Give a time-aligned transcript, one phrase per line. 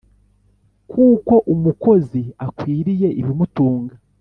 [0.91, 3.95] kuko umukozi akwiriye ibimutunga